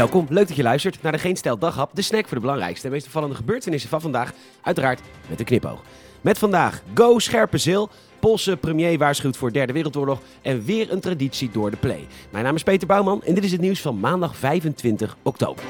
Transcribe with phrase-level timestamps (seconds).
[0.00, 2.86] Welkom, leuk dat je luistert naar de Geen Stel Daghap, de snack voor de belangrijkste
[2.86, 4.32] en meest opvallende gebeurtenissen van vandaag.
[4.62, 5.82] Uiteraard met een knipoog.
[6.20, 7.88] Met vandaag Go Scherpe Zil,
[8.20, 12.06] Poolse premier waarschuwt voor derde wereldoorlog en weer een traditie door de play.
[12.30, 15.64] Mijn naam is Peter Bouwman en dit is het nieuws van maandag 25 oktober.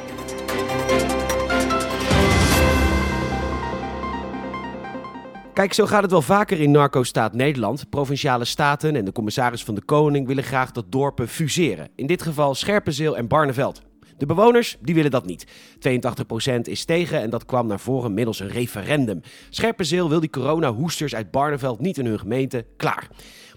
[5.53, 7.91] Kijk, zo gaat het wel vaker in narco-staat Nederland.
[7.91, 11.89] Provinciale staten en de commissaris van de Koning willen graag dat dorpen fuseren.
[11.95, 13.89] In dit geval Scherpenzeel en Barneveld.
[14.21, 15.47] De bewoners die willen dat niet.
[15.47, 19.21] 82% is tegen en dat kwam naar voren middels een referendum.
[19.51, 22.67] Scherpenzeel wil die corona-hoesters uit Barneveld niet in hun gemeente.
[22.77, 23.09] Klaar.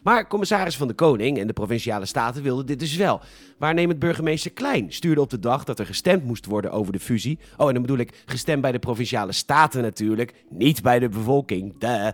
[0.04, 3.22] Maar commissaris van de Koning en de provinciale staten wilden dit dus wel.
[3.58, 7.40] Waarnemend burgemeester Klein stuurde op de dag dat er gestemd moest worden over de fusie.
[7.58, 11.78] Oh, en dan bedoel ik gestemd bij de provinciale staten natuurlijk, niet bij de bevolking.
[11.78, 12.08] Duh.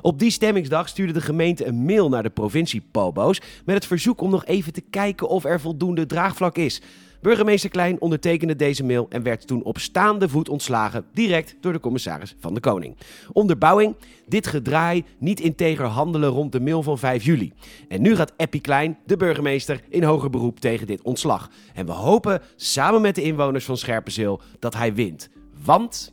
[0.00, 4.20] Op die stemmingsdag stuurde de gemeente een mail naar de provincie Pobo's met het verzoek
[4.20, 6.82] om nog even te kijken of er voldoende draagvlak is.
[7.20, 11.80] Burgemeester Klein ondertekende deze mail en werd toen op staande voet ontslagen, direct door de
[11.80, 12.96] commissaris van de Koning.
[13.32, 17.52] Onderbouwing: dit gedraai niet integer handelen rond de mail van 5 juli.
[17.88, 21.50] En nu gaat Eppie Klein, de burgemeester, in hoger beroep tegen dit ontslag.
[21.74, 25.30] En we hopen samen met de inwoners van Scherpenzeel dat hij wint.
[25.64, 26.12] Want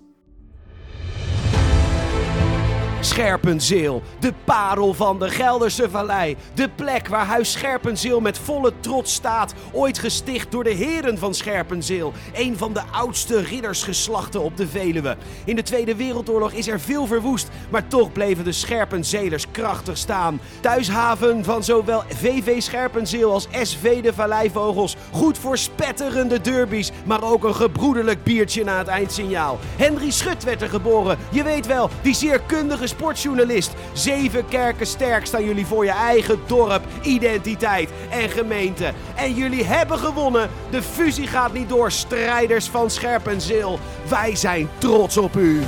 [3.16, 6.38] Scherpenzeel, de parel van de Gelderse Vallei.
[6.54, 9.54] De plek waar Huis Scherpenzeel met volle trots staat.
[9.72, 12.14] Ooit gesticht door de heren van Scherpenzeel.
[12.34, 15.18] Een van de oudste riddersgeslachten op de Veluwe.
[15.46, 20.40] In de Tweede Wereldoorlog is er veel verwoest, maar toch bleven de Scherpenzelers krachtig staan.
[20.60, 24.96] Thuishaven van zowel VV Scherpenzeel als SV de Valleivogels.
[25.12, 29.60] Goed voor spetterende derbies, maar ook een gebroederlijk biertje na het eindsignaal.
[29.76, 31.18] Henry Schut werd er geboren.
[31.30, 33.74] Je weet wel, die zeer kundige sportjournalist.
[33.94, 38.94] Zeven kerken sterk staan jullie voor je eigen dorp, identiteit en gemeente.
[39.16, 40.50] En jullie hebben gewonnen.
[40.70, 43.80] De fusie gaat niet door, strijders van Scherpenzeel.
[44.10, 45.64] Wij zijn trots op u.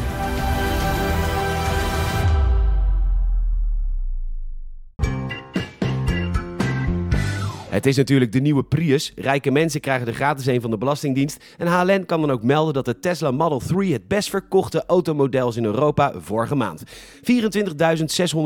[7.70, 9.12] Het is natuurlijk de nieuwe Prius.
[9.16, 11.44] Rijke mensen krijgen er gratis een van de Belastingdienst.
[11.58, 15.50] En HLN kan dan ook melden dat de Tesla Model 3 het best verkochte automodel
[15.50, 16.84] is in Europa vorige maand.
[16.86, 16.92] 24.600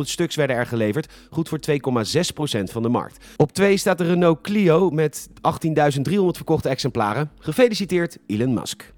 [0.02, 1.74] stuks werden er geleverd, goed voor 2,6%
[2.64, 3.26] van de markt.
[3.38, 5.36] Op 2 staat de Renault Clio met 18.300
[6.14, 7.32] verkochte exemplaren.
[7.40, 8.94] Gefeliciteerd Elon Musk.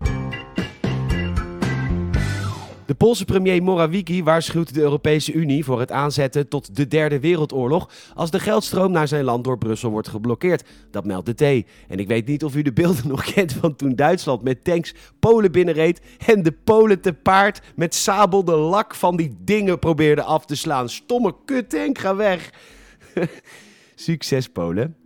[2.85, 7.89] De Poolse premier Morawiecki waarschuwt de Europese Unie voor het aanzetten tot de derde wereldoorlog
[8.13, 10.63] als de geldstroom naar zijn land door Brussel wordt geblokkeerd.
[10.91, 11.67] Dat meldt de T.
[11.87, 14.93] En ik weet niet of u de beelden nog kent van toen Duitsland met tanks
[15.19, 20.23] Polen binnenreed en de Polen te paard met sabel de lak van die dingen probeerde
[20.23, 20.89] af te slaan.
[20.89, 22.49] Stomme kuttank, ga weg.
[23.95, 25.02] Succes Polen.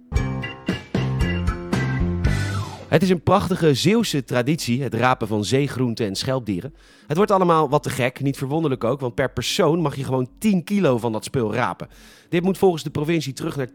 [2.87, 6.73] Het is een prachtige Zeeuwse traditie, het rapen van zeegroenten en schelpdieren.
[7.07, 10.29] Het wordt allemaal wat te gek, niet verwonderlijk ook, want per persoon mag je gewoon
[10.39, 11.87] 10 kilo van dat spul rapen.
[12.29, 13.69] Dit moet volgens de provincie terug naar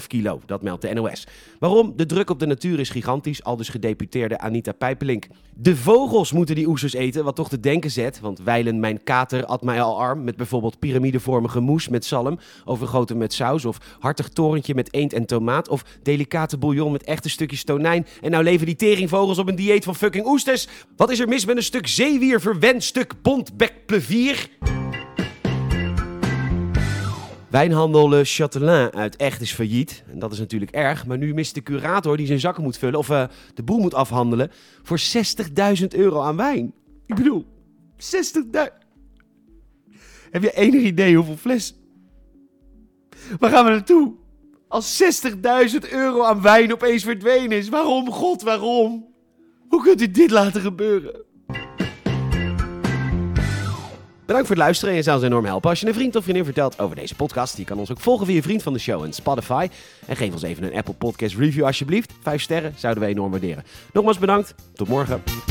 [0.00, 1.26] 2,5 kilo, dat meldt de NOS.
[1.58, 1.92] Waarom?
[1.96, 5.26] De druk op de natuur is gigantisch, al dus gedeputeerde Anita Pijpelink.
[5.54, 9.44] De vogels moeten die oesters eten, wat toch te denken zet, want wijlen mijn kater
[9.44, 14.28] at mij al arm met bijvoorbeeld piramidevormige moes met zalm, overgoten met saus of hartig
[14.28, 18.78] torentje met eend en tomaat of delicate bouillon met echte stukjes tonijn en nou leven
[18.78, 20.68] die teringvogels op een dieet van fucking oesters.
[20.96, 24.48] Wat is er mis met een stuk zeewier verwend stuk bontbek plevier?
[27.50, 30.04] Wijnhandel Le Chatelain uit Echt is failliet.
[30.10, 31.06] En dat is natuurlijk erg.
[31.06, 33.24] Maar nu mist de curator die zijn zakken moet vullen of uh,
[33.54, 34.50] de boel moet afhandelen
[34.82, 35.00] voor
[35.80, 36.72] 60.000 euro aan wijn.
[37.06, 37.46] Ik bedoel,
[37.96, 38.60] 60.000.
[40.30, 41.74] Heb je enig idee hoeveel fles?
[43.38, 44.14] Waar gaan we naartoe?
[44.68, 45.02] Als
[45.82, 47.68] 60.000 euro aan wijn opeens verdwenen is.
[47.68, 49.06] Waarom, God, waarom?
[49.68, 51.26] Hoe kunt u dit laten gebeuren?
[54.26, 56.22] Bedankt voor het luisteren en je zou ons enorm helpen als je een vriend of
[56.22, 57.56] vriendin vertelt over deze podcast.
[57.56, 59.68] Je kan ons ook volgen via Vriend van de Show en Spotify.
[60.06, 62.12] En geef ons even een Apple Podcast review alsjeblieft.
[62.22, 63.64] Vijf sterren zouden we enorm waarderen.
[63.92, 64.54] Nogmaals bedankt.
[64.74, 65.47] Tot morgen.